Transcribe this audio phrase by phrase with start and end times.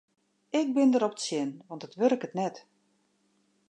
[0.59, 2.55] Ik bin derop tsjin want it wurket net.